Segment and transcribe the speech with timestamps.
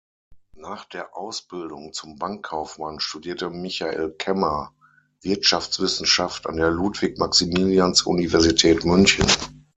[0.55, 4.73] Nach der Ausbildung zum Bankkaufmann studierte Michael Kemmer
[5.21, 9.27] Wirtschaftswissenschaft an der Ludwig-Maximilians-Universität München.